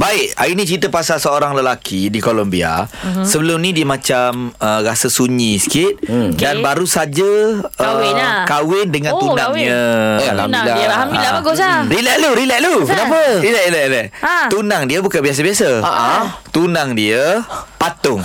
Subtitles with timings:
[0.00, 2.88] Baik, hari ni cerita pasal seorang lelaki di Colombia.
[2.88, 3.20] Uh-huh.
[3.20, 6.40] Sebelum ni dia macam uh, rasa sunyi sikit hmm.
[6.40, 6.64] dan Okey.
[6.64, 7.30] baru saja
[7.76, 8.48] Kahwin lah.
[8.48, 9.44] kahwin dengan Oh, tunangnya.
[9.44, 9.68] kahwin.
[9.68, 9.76] Eh,
[10.16, 10.64] Tunang Alhamdulillah.
[10.72, 10.86] dia.
[10.88, 11.36] Alhamdulillah Ah.
[11.36, 11.78] bagus lah.
[11.84, 12.74] Relax lu, relax lu.
[12.82, 13.20] Kenapa?
[13.38, 14.06] Relax, relax, relax.
[14.16, 14.34] Ha.
[14.48, 15.70] Tunang dia bukan biasa-biasa.
[15.84, 16.24] Ah.
[16.48, 17.22] Tunang dia
[17.76, 18.20] patung.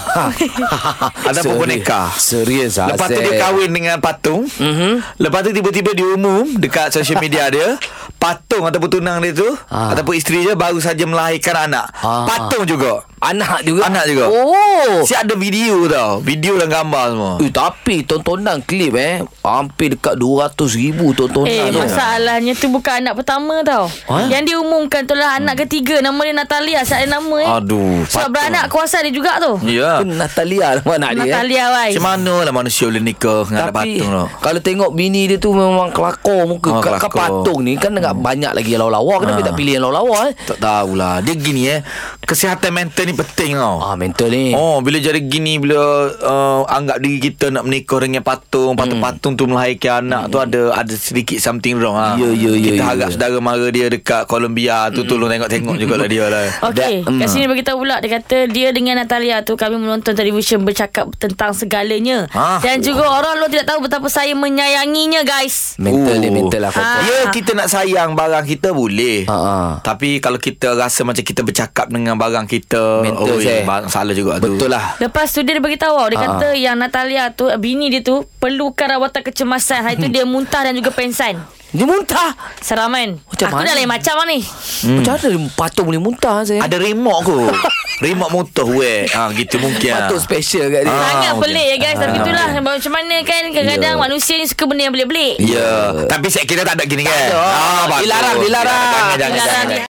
[1.28, 2.02] Ataupun Seri- boneka.
[2.16, 2.88] Serius ah.
[2.88, 4.48] Lepas tu dia kahwin dengan patung.
[4.48, 5.20] Mm-hmm.
[5.20, 7.76] Lepas tu tiba-tiba dia umum dekat social media dia,
[8.26, 9.94] patung ataupun tunang dia tu Ah.
[9.94, 11.94] ataupun isteri dia baru saja melahirkan anak.
[12.02, 12.26] Ah.
[12.26, 13.05] Patung juga.
[13.18, 14.28] Anak juga Anak juga.
[14.28, 16.20] Oh Si ada video tau.
[16.20, 17.34] Video dan gambar semua.
[17.40, 21.80] Eh, tapi tontonan klip eh Hampir dekat 200 ribu tontonan Eh tu.
[21.80, 24.28] masalahnya tu bukan anak pertama tau Ha?
[24.28, 28.12] Yang diumumkan tu lah anak ketiga Nama dia Natalia Asyik ada nama eh Aduh, Sebab
[28.20, 28.32] patung.
[28.32, 29.98] beranak kuasa dia juga tu Ya.
[29.98, 31.32] Kan Natalia nama anak dia eh.
[31.32, 34.26] Natalia wai Macam mana lah manusia boleh nikah dengan anak Tapi patung tu?
[34.38, 37.16] Kalau tengok bini dia tu Memang kelakor muka Oh, Kan kelakor.
[37.16, 38.20] patung ni Kan hmm.
[38.20, 39.45] banyak lagi yang lawa-lawa Kenapa Ah.
[39.45, 41.14] tak pilih yang lawa-lawa eh Tak tahulah.
[41.20, 41.80] Dia gini eh.
[42.22, 43.78] Kesihatan mental ni penting tau.
[43.78, 45.80] Ah mental ni Oh, bila jadi gini bila
[46.14, 50.92] uh, anggap diri kita nak menikah dengan patung, patung-patung tu melahirkan anak tu ada ada
[50.92, 52.16] sedikit something wrong ah.
[52.16, 52.86] Ya, ya, ya, Kita ya.
[52.86, 56.45] harap saudara mara dia dekat Colombia tu tolong tengok-tengok jugalah dia lah.
[56.67, 57.31] Okey, That- kat mm.
[57.31, 62.28] sini beritahu pula dia kata dia dengan Natalia tu kami menonton televisyen bercakap tentang segalanya
[62.32, 62.59] Ah.
[62.59, 65.76] dan juga orang luar tidak tahu betapa saya menyayanginya guys.
[65.78, 66.36] Mental dia Oh.
[66.36, 66.95] mental lah Ah.
[67.36, 69.28] Kita nak sayang barang kita boleh.
[69.28, 69.55] Ha, ha.
[69.81, 73.61] Tapi kalau kita rasa macam kita bercakap dengan barang kita, Mental oh, saya.
[73.61, 74.55] barang salah juga tu.
[74.55, 76.23] Betul lah Lepas tu dia beritahu tau, dia Ah.
[76.31, 79.83] kata yang Natalia tu bini dia tu perlukan rawatan kecemasan.
[79.83, 81.36] Hari tu dia muntah dan juga pensan.
[81.69, 83.19] Dia muntah Seraman.
[83.22, 83.67] Macam Aku mana?
[83.67, 84.39] dah lain macam lah ni.
[84.39, 84.95] hmm.
[84.97, 87.52] Macam mana patung boleh muntah saya Ada remote kot.
[87.98, 89.08] remote motor weh.
[89.08, 89.90] Ha gitu mungkin.
[89.90, 90.06] ah.
[90.06, 91.42] Patung special kat dia Ah, Sangat okey.
[91.42, 91.98] pelik ya guys.
[91.98, 94.02] Tapi Ah, itulah macam mana kan kadang-kadang Ya.
[94.02, 95.36] manusia ni suka benda yang pelik-pelik.
[95.40, 95.70] Ya,
[96.06, 97.16] tapi saya kira tak ada gini kan.
[97.26, 97.38] ada.
[97.38, 97.98] Ah.
[97.98, 98.84] Dilarang, dilarang.
[98.84, 99.78] Jangan, jangan, Dilarang dia.